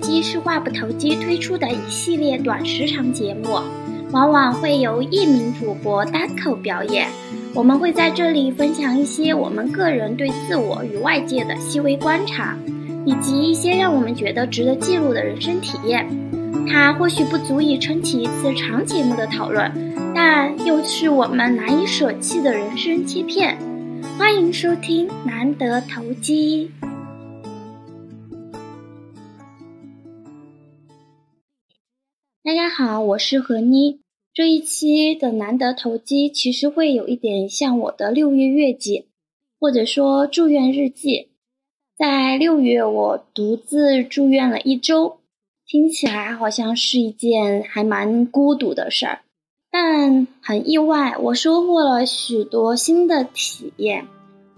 [0.00, 3.60] 机是话不投机推出的一系列短时长节目，
[4.12, 7.06] 往往会由一名主播单口表演。
[7.54, 12.56] 我们会在这里分享一些我们个人对自我与外界的细微观察，
[13.04, 16.08] 以及一些让我们觉得值得记录的人生体验。
[16.68, 19.72] 它或许不足以撑起一次长节目的讨论，
[20.14, 23.58] 但又是我们难以舍弃的人生切片。
[24.18, 26.70] 欢迎收听《难得投机》。
[32.50, 34.00] 大家好，我是何妮。
[34.34, 39.06] 这一期的难得投机其实会有一点像我的六月月记，
[39.60, 41.28] 或者说住院日记。
[41.96, 45.18] 在六月，我独自住院了一周，
[45.64, 49.20] 听起来好像是一件还蛮孤独的事儿，
[49.70, 54.08] 但很意外，我收获了许多新的体验。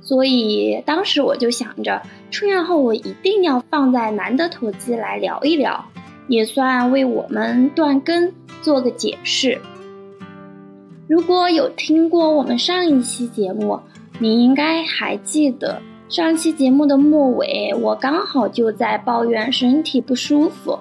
[0.01, 5.85] 所以当时我就想着，出院后我一定要放在难得投机来聊一聊。
[6.29, 9.61] 也算为我们断更做个解释。
[11.09, 13.79] 如果有听过我们上一期节目，
[14.19, 20.79] 你应该还记得上期节目的末尾，我刚好就在抱怨身体不舒服，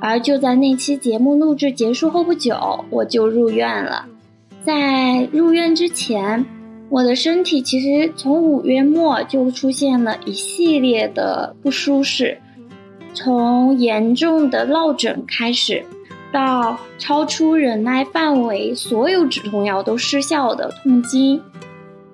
[0.00, 4.06] 而就在那期节目录制结束后不久，我就入院了。
[4.64, 6.44] 在入院之前，
[6.88, 12.38] 我的身体其实从五月末就出现了一系列的不舒适。
[13.16, 15.82] 从严重的落枕开始，
[16.30, 21.42] 到超出忍耐范围，所有止痛药都失效的痛经，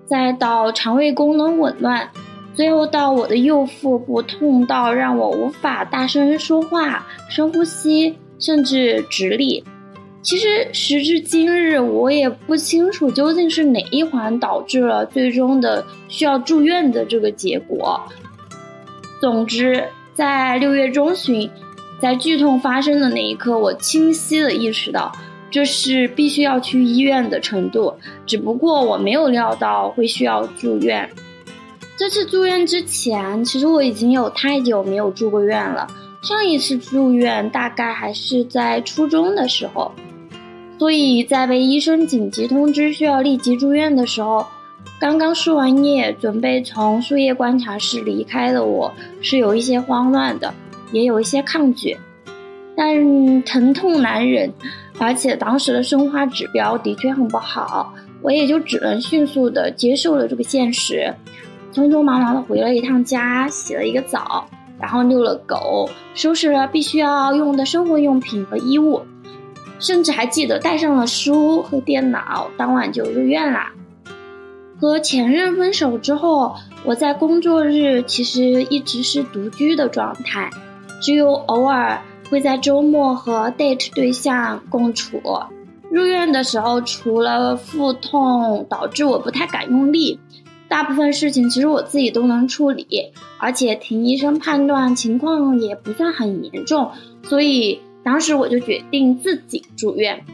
[0.07, 2.09] 再到肠胃功能紊乱，
[2.55, 9.65] 最后到我的右腹部痛到让我无法大声说话、深呼吸，甚至直立。
[10.23, 18.01] 其实时至今日，我也不清楚究竟是哪一环导致了最终的需要住院的这个结果。
[19.21, 19.83] 总之。
[20.15, 21.51] 在六月中旬，
[21.99, 25.11] 在剧痛发生的那一刻，我清晰的意识到
[25.51, 27.95] 这是必须要去医院的程度。
[28.27, 31.09] 只不过我没有料到会需要住院。
[31.97, 35.87] 这次住院之前，其实我已经有太久没有住过院了。
[36.21, 39.93] 上一次住院大概还是在初中的时候，
[40.79, 44.47] 所以在被医生紧急通知需要立即住院的时候。
[45.03, 50.55] 刚刚输完液，准备从输液观察室离开的我，是有一些慌乱的，
[50.93, 51.99] 也有一些抗拒，
[52.77, 54.49] 但疼痛难忍，
[55.01, 61.13] 而且当时的生化指标的确很不好，我也就只能迅速的接受了这个现实，
[61.75, 64.47] 匆匆忙忙的回了一趟家，洗了一个澡，
[64.79, 69.03] 然后遛了狗，收拾了必须要用的生活用品和衣物，
[69.81, 73.73] 甚至还记得带上了书和电脑，当晚就入院啦。
[74.83, 80.51] 和前任分手之后，我在工作日其实一直是独居的状态，
[81.01, 85.23] 只有偶尔会在周末和 date 对象共处。
[85.89, 90.19] 入院的时候，除了腹痛导致我不太敢用力，
[90.67, 96.91] 大部分事情其实我自己都能处理，而且听医生判断情况也不算很严重，
[97.23, 100.25] 所以当时我就决定自己住院。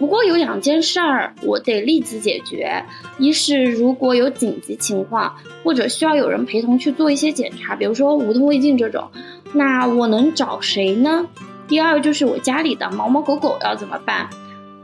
[0.00, 2.86] 不过有两件事儿我得立即解决，
[3.18, 9.10] 一是如果有紧急情况或者需要有人陪同去做一些检查，比如说无痛胃镜这种，
[9.52, 11.26] 那我能找谁呢？
[11.68, 14.30] 第二就是我家里的猫猫狗狗要怎么办？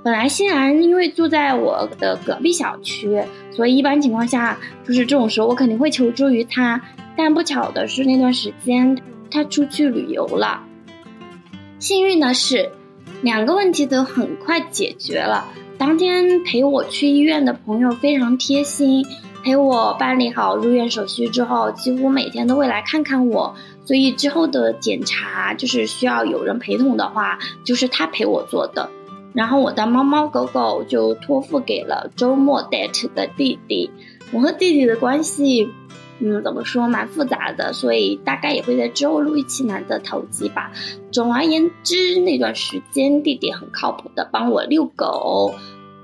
[0.05, 6.79] 本来欣然因为住在我的隔壁小区，所以一般情况下就是这种时候我肯定会求助于他，
[7.17, 8.99] 但不巧的是那段时间
[9.31, 10.63] 他出去旅游了。
[11.79, 12.71] 幸运的是。
[13.23, 15.49] 两个问题都很快解决了。
[15.79, 19.05] 当天陪我去医院的朋友非常贴心，
[19.45, 23.55] 陪我办理好入院手续之后，几乎每天都会来看看我。
[23.85, 28.91] 所以之后的检查就是需要有人陪同的话，就是他陪我做的。
[29.33, 33.91] 然后我的猫猫狗狗就托付给了周末 date 的弟弟。
[34.33, 35.69] 我和弟弟的关系。
[36.19, 40.73] 嗯，怎么说蛮复杂的，所以大概也会在之后录一期难得投机吧。
[41.13, 45.55] 总而言之，那段时间弟弟很靠谱的帮我遛狗、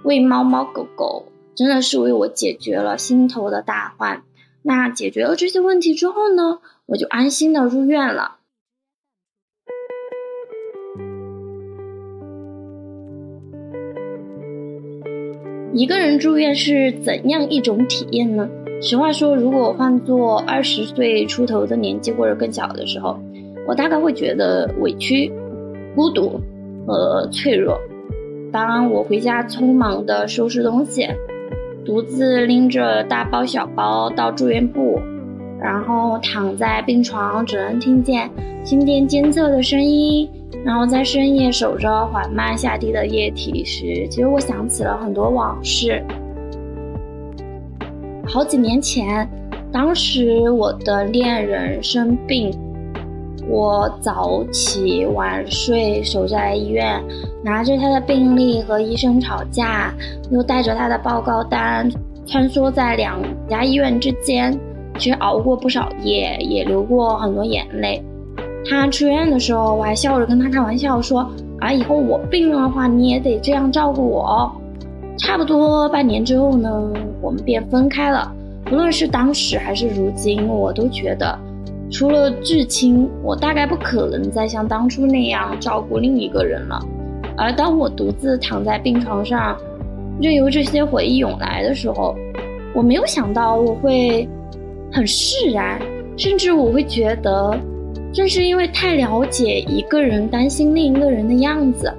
[0.03, 4.23] 喂猫猫狗狗，真的是为我解决了心头的大患。
[4.63, 8.37] 那解决了这些问题之后呢，我就安心的入院了。
[15.75, 18.51] 一个人住院是怎样一种体验呢？
[18.85, 23.17] 实话说，如果换做二十岁出头的年纪或者更小的时候，
[23.69, 25.33] 我大概会觉得委屈、
[25.95, 26.41] 孤独
[26.85, 27.79] 和脆弱。
[28.51, 31.07] 当我回家匆忙的收拾东西，
[31.85, 34.99] 独自拎着大包小包到住院部，
[35.61, 38.29] 然后躺在病床，只能听见
[38.65, 40.29] 心电监测的声音。
[40.65, 46.05] 然后在深夜守着缓慢下滴的液体时，其实我想起了很多往事。
[48.33, 49.29] 好几年前，
[49.71, 52.51] 当时我的恋人生病，
[53.47, 56.99] 我早起晚睡，守在医院，
[57.45, 59.93] 拿着他的病历和医生吵架，
[60.31, 61.87] 又带着他的报告单，
[62.27, 63.21] 穿梭在两
[63.51, 64.59] 家医院之间，
[64.97, 68.03] 其实熬过不少夜，也流过很多眼泪。
[68.65, 71.31] 他出院的时候，我还笑着跟他开玩笑说
[71.61, 74.53] ：“啊，以后我病了的话，你也得这样照顾我哦。”
[75.19, 78.33] 差不多半年之后呢，我们便分开了。
[78.71, 81.39] 无论是当时还是如今，我都觉得，
[81.91, 86.81] 除了至亲，我大概不可能再像当初那样照顾另一个人了。
[87.37, 89.57] 而当我独自躺在病床上，
[90.21, 92.15] 任由这些回忆涌来的时候，
[92.75, 94.29] 我没有想到我会
[94.91, 95.81] 很释然，
[96.17, 97.55] 甚至我会觉得。
[98.15, 101.91] 正是因为太了解一个人担心另一个人的样子，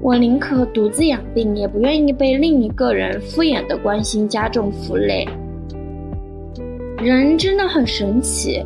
[0.00, 5.26] 我宁可独自养病，也不愿意被另一个人敷衍的关心加重负累。
[6.98, 8.64] 人真的很神奇。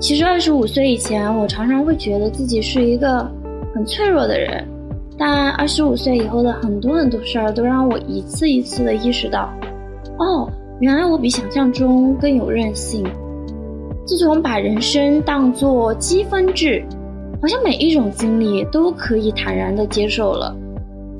[0.00, 3.30] 其实二十五岁以前，我常常会觉得自己是一个
[3.74, 4.66] 很脆弱的人，
[5.16, 9.52] 但二十五岁以后的很多很多事儿，都让我一次一次的意识到，
[10.18, 10.50] 哦，
[10.80, 13.04] 原来我比想象中更有韧性。
[14.04, 16.84] 自从把人生当作积分制，
[17.42, 20.56] 好像每一种经历都可以坦然的接受了。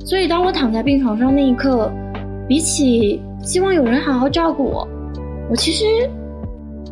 [0.05, 1.91] 所以，当我躺在病床上那一刻，
[2.47, 4.87] 比起希望有人好好照顾我，
[5.49, 5.83] 我其实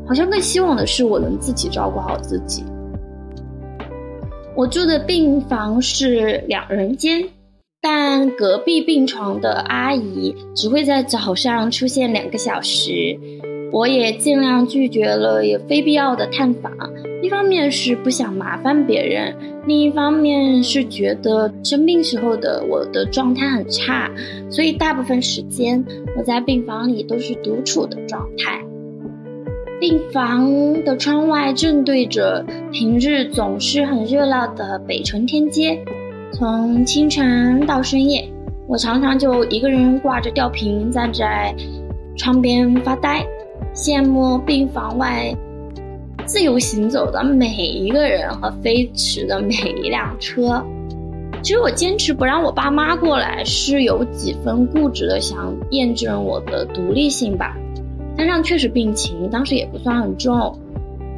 [0.06, 2.66] 好像更希望的是我能自己照顾好自己。
[4.54, 7.24] 我住的病房是两人间，
[7.82, 13.18] 但隔壁病床的阿姨只会在早上出现两个小时。
[13.72, 16.72] 我也尽量拒绝了也非必要的探访，
[17.24, 19.34] 一方面是不想麻烦别人，
[19.66, 24.12] 另一方面是觉得生病时候的我的状态很差，
[24.50, 25.84] 所以大部分时间
[26.18, 28.60] 我在病房里都是独处的状态。
[29.80, 35.80] 病房的窗外正对着平日总是很热闹的北辰天街，
[36.34, 38.30] 从清晨到深夜，
[38.68, 41.56] 我常常就一个人挂着吊瓶站在
[42.18, 43.26] 窗边发呆。
[43.74, 45.36] 羡慕病房外
[46.26, 49.54] 自由行走的每一个人和飞驰的每
[49.84, 50.64] 一辆车。
[51.42, 57.58] 其实我坚持不让我爸妈过来，是有几分固执的想验证我的独立性吧。
[58.18, 60.56] 加上确实病情当时也不算很重，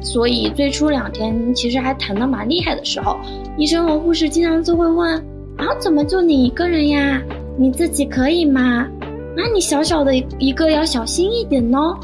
[0.00, 3.18] 所以最初两天其实还疼得蛮厉害的时候，
[3.58, 5.18] 医生和护士经常就会问：
[5.58, 7.20] 啊，怎么就你一个人呀？
[7.58, 8.88] 你自己可以吗？
[9.36, 11.98] 啊，你小小的一个要小心一点哦。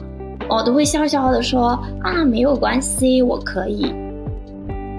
[0.51, 3.95] 我都会笑笑的说啊，没有关系，我可以。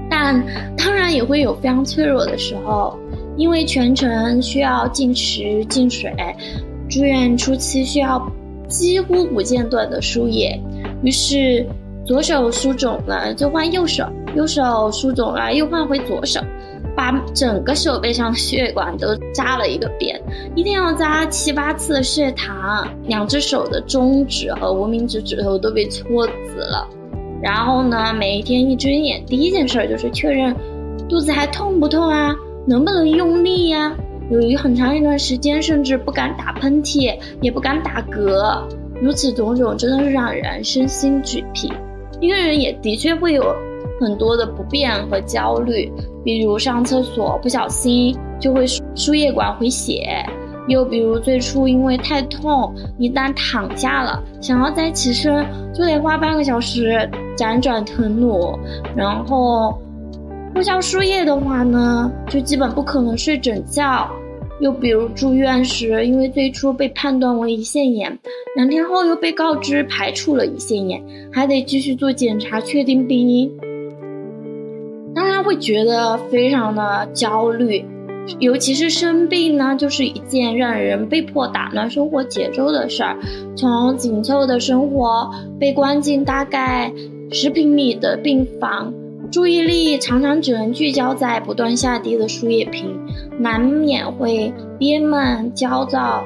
[0.09, 0.44] 但
[0.77, 2.98] 当然也会有非常脆弱的时候，
[3.38, 6.13] 因为全程需要进食进水，
[6.89, 8.25] 住院初期需要
[8.68, 10.59] 几乎不间断的输液，
[11.03, 11.65] 于是
[12.06, 14.06] 左手输肿了就换右手，
[14.36, 16.39] 右手输肿了又换回左手。
[17.01, 20.22] 把整个手背上血管都扎了一个遍，
[20.53, 26.88] 一天要扎七八次的血糖，两只手的中指和无名指指头都被搓紫了。
[27.41, 30.55] 然后呢，每一天一睁眼，第一件事就是确认
[31.10, 32.36] 肚子还痛不痛啊，
[32.67, 33.96] 能不能用力呀？
[34.29, 38.62] 有一很长一段时间，甚至不敢打喷嚏，也不敢打嗝。
[39.01, 41.74] 如此种种，真的是让人身心俱疲。
[42.20, 43.43] 一个人也的确会有。
[44.00, 45.91] 很多的不便和焦虑，
[46.24, 50.25] 比如上厕所不小心就会输输液管回血，
[50.68, 58.58] 又比如最初因为太痛，一旦躺下了，想要再起身就得花半个小时辗转腾挪，
[58.96, 59.75] 然后
[60.54, 64.10] 不像输液的话呢，就基本不可能睡整觉。
[64.60, 68.16] 又比如住院时，因为最初被判断为胰腺炎，
[68.56, 73.51] 两天后又被告知排除了胰腺炎，还得继续做检查确定病因。
[75.43, 77.86] 会觉得非常的焦虑，
[78.39, 83.17] 尤其是生病呢，就是一件让人被迫打乱生活节奏的事儿。
[83.55, 85.29] 从紧凑的生活
[85.60, 86.91] 被关进大概
[87.31, 88.93] 十平米的病房，
[89.31, 92.98] 注意力常常只能聚焦在不断下跌的输液瓶，
[93.39, 96.24] 难免会憋闷、焦躁。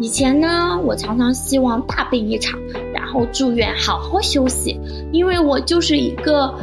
[0.00, 2.58] 以前呢，我常常希望大病一场，
[2.92, 4.80] 然后住院好好休息，
[5.12, 6.54] 因为我就是一个。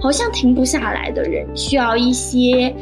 [0.00, 2.74] 好像停不下来的人，需要一些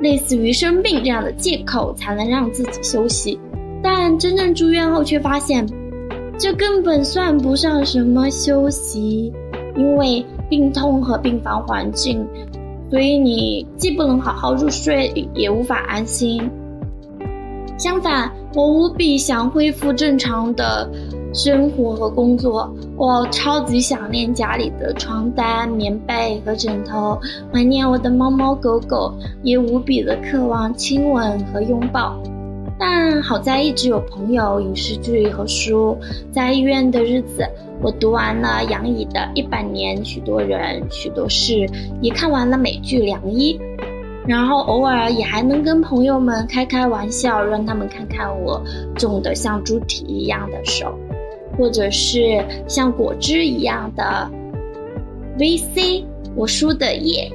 [0.00, 3.38] 类似于生病这样的借口，才能让自己休息。
[3.82, 5.66] 但真正住院后，却发现
[6.38, 9.32] 这根本算不上什么休息，
[9.76, 12.26] 因为病痛和病房环境，
[12.90, 16.50] 所以你既不能好好入睡，也无法安心。
[17.76, 20.90] 相反，我无比想恢复正常的
[21.32, 22.72] 生活和工作。
[22.96, 27.18] 我超级想念家里的床单、棉被和枕头，
[27.52, 32.16] 怀念我的猫猫狗狗，也无比的渴望亲吻和拥抱。
[32.80, 35.98] 但好在一直有朋友、影视剧和书。
[36.30, 37.44] 在医院的日子，
[37.82, 41.52] 我读完了杨乙的《一百年、许多人、许多事》，
[42.00, 43.58] 也看完了美剧《良医》。
[44.28, 48.62] 然后偶尔也还能跟朋友们开开玩笑，让他们看看我
[48.94, 50.94] 肿得像猪蹄一样的手，
[51.58, 54.30] 或者是像果汁一样的
[55.36, 56.04] VC，
[56.36, 57.30] 我输的耶。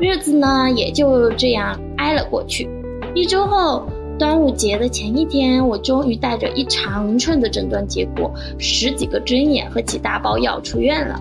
[0.00, 2.68] 日子呢也就这样挨了过去。
[3.14, 3.86] 一周后，
[4.18, 11.20] 端午节的前一天，我终于带着一长串的诊断结果、十几个针眼和几大包药出院了。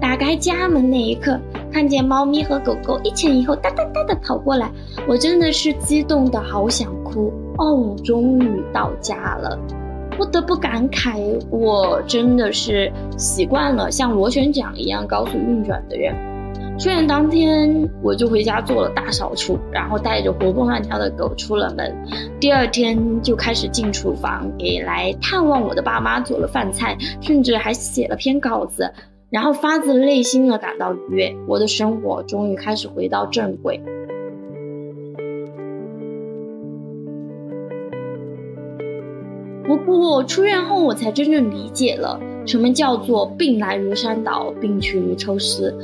[0.00, 1.38] 打开家门那一刻，
[1.72, 4.70] 看见猫咪和狗狗一前一后哒哒哒的跑过来，
[5.08, 7.94] 我真的是激动的好想哭哦！
[8.04, 9.58] 终于到家了，
[10.18, 16.12] 不得不感慨，我真的是习惯了像螺旋桨一样高速运转的人。
[16.76, 21.96] 出院当天，我就回家做了大扫除，然后带着活蹦乱跳的狗出了门。
[22.40, 28.92] 第二天就开始进厨房，给来探望我的爸妈做了饭菜，甚至还写了篇稿子。
[29.30, 33.80] 然后发自内心的感到愉悦，我的生活终于开始回到正轨。
[39.68, 45.76] 不过出院后，我才真正理解了什么叫做病来如山倒，病去如抽丝。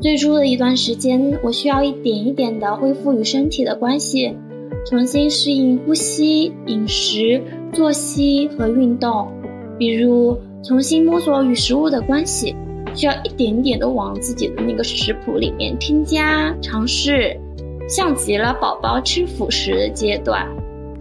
[0.00, 4.32] 最初的一段时间，我需要一点一点的恢复与身体的关系，
[4.86, 9.26] 重新适应呼吸、饮食、作息和运动，
[9.76, 12.54] 比如重新摸索与食物的关系。
[12.94, 17.36] 需要一点点的往自己的那个食谱里面添加尝试，
[17.88, 20.46] 像极了宝宝吃辅食的阶段。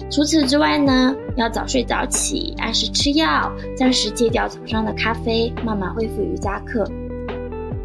[0.09, 6.83] 除此之外呢，要早睡早起，按时吃药，暂时戒掉早上的咖啡，慢慢恢复瑜伽课。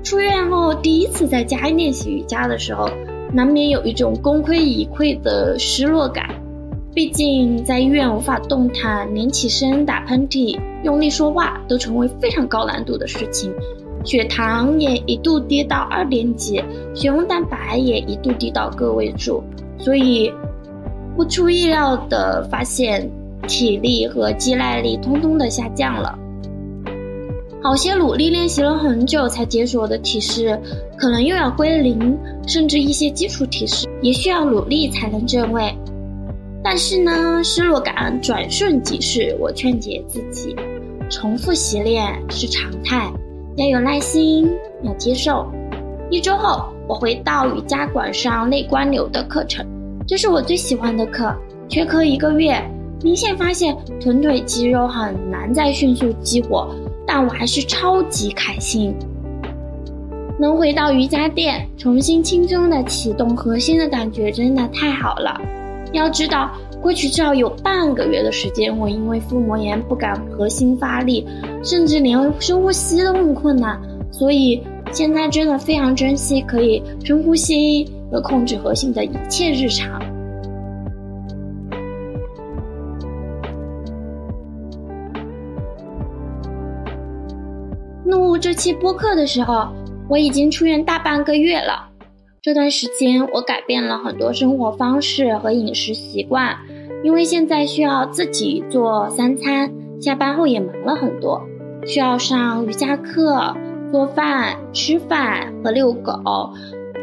[0.02, 2.88] 出院后第一次在家练习瑜伽的时候，
[3.30, 6.30] 难免有一种功亏一篑的失落感。
[6.94, 13.52] 毕竟在医院无法动弹，连起身打喷嚏、用力说话都成为非常高难度的事情。
[14.02, 16.62] 血糖也一度跌到二点几，
[16.94, 19.42] 血红蛋白也一度低到个位数，
[19.78, 20.32] 所以
[21.16, 23.08] 不出意料的发现，
[23.48, 26.18] 体力和肌耐力通通的下降了。
[27.62, 30.58] 好些努力练习了很久才解锁的体式，
[30.96, 35.72] 可能又要归零，甚至一些基础体式也需要努力才能正位。
[36.64, 40.56] 但是呢，失落感转瞬即逝，我劝解自己，
[41.08, 43.12] 重复习练是常态。
[43.56, 44.50] 要有耐心，
[44.82, 45.46] 要接受。
[46.10, 49.64] 一周后，我回到瑜伽馆上内观流的课程，
[50.06, 51.32] 这是我最喜欢的课。
[51.68, 52.60] 缺课一个月，
[53.02, 56.68] 明显发现臀腿肌肉很难再迅速激活，
[57.06, 58.94] 但我还是超级开心。
[60.38, 65.40] 能回到瑜伽垫，重新轻松的启动核心的感觉真的太好了。
[65.92, 66.50] 要知道。
[66.80, 71.24] 过去至少有半个月的时间，我因为腹膜炎不敢核心发力，
[71.62, 73.80] 甚至连深呼吸都很困难。
[74.10, 80.02] 所以现在真的非常珍惜可以深呼吸和控制核心的一切日常。
[88.42, 89.68] 这期播客的时候，
[90.10, 91.88] 我已经出院大半个月了。
[92.42, 96.56] 这段时间，我改变了很多生活方式和饮食习惯。
[97.04, 101.40] 因为现在需要自己做三餐，下班后也忙了很多，
[101.86, 103.56] 需要上瑜伽课、
[103.92, 106.12] 做饭、吃饭和遛狗，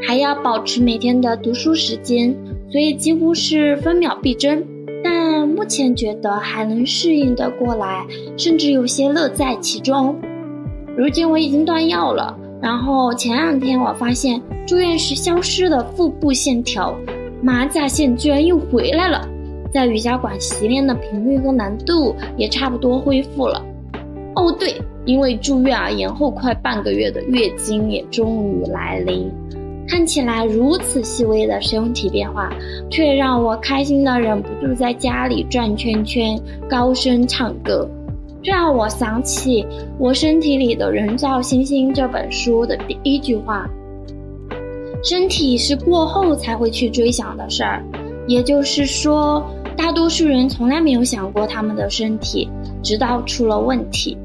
[0.05, 2.35] 还要保持每天的读书时间，
[2.69, 4.61] 所以几乎是分秒必争。
[5.01, 8.05] 但目前觉得还能适应得过来，
[8.35, 10.19] 甚至有些乐在其中。
[10.99, 16.93] 如今我已经断药了，然后前两天我发现住院时消失的腹部线条、
[17.41, 19.25] 马甲线居然又回来了。
[19.71, 23.63] 在瑜伽馆习练的频率和难度也差不多恢复了。
[24.35, 24.75] 哦，对，
[25.05, 29.31] 因为住院而延后快半个月的月经也终于来临。
[29.87, 32.51] 看起来如此细微的身体变化，
[32.91, 36.37] 却让我开心的忍不住在家里转圈圈、
[36.69, 37.89] 高声唱歌。
[38.41, 39.63] 这让我想起
[39.97, 43.69] 《我身体里的人造星星》这本书的第一句话
[45.03, 47.83] ：“身体是过后才会去追想的事儿。”
[48.27, 49.43] 也就是说。
[49.77, 52.49] 大多数人从来没有想过他们的身体，
[52.83, 54.17] 直到出了问题。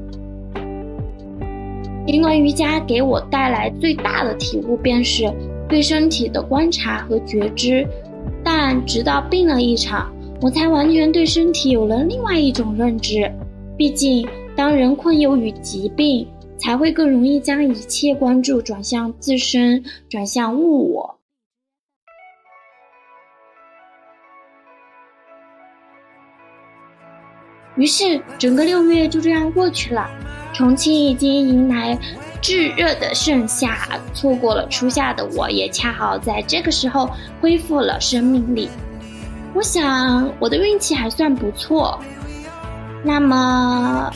[2.05, 5.33] 也因为瑜伽给我带来最大的体悟，便是
[5.69, 7.87] 对身体的观察和觉知。
[8.43, 13.31] 但直到病了一场，我才完全对身体有了另外一种认知。
[13.77, 16.25] 毕竟，当人困囿于疾病，
[16.57, 21.19] 才会更容易将一切关注转向自身，转向物我。
[27.75, 30.09] 于是，整个六月就这样过去了。
[30.53, 31.99] 重庆已经迎来
[32.41, 37.09] 炙热的盛夏，错过了初夏的我，也恰好在这个时候
[37.41, 38.69] 恢复了生命力。
[39.53, 41.99] 我想，我的运气还算不错。
[43.05, 44.11] 那么，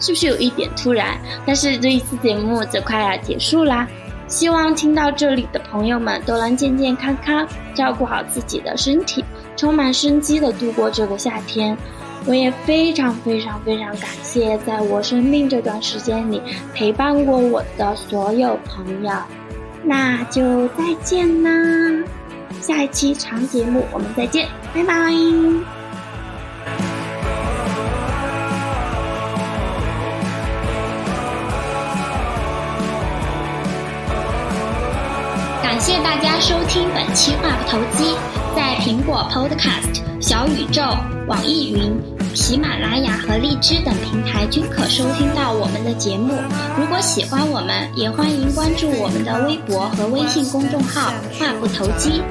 [0.00, 1.16] 是不是有一点突然？
[1.46, 3.86] 但是这一次节目就快要结束啦。
[4.26, 9.24] 希望听到这里的朋友们都能健健康康，照顾好自己的身体，
[9.56, 11.76] 充满生机的度过这个夏天。
[12.26, 16.40] 我也非常非常非常感谢，在我生病这段时间里
[16.72, 19.12] 陪伴过我的所有朋友。
[19.84, 22.04] 那就再见啦！
[22.60, 25.71] 下一期长节目我们再见，拜拜。
[35.82, 38.14] 谢谢大家收听本期话不投机，
[38.54, 40.80] 在苹果 Podcast、小宇宙、
[41.26, 42.00] 网易云。
[42.36, 46.34] 喜马拉雅和荔枝等平台均可收听到我们的节目。
[46.78, 52.22] 如果喜欢我们，也欢迎关注我们的微博和微信公众号“话不投机”。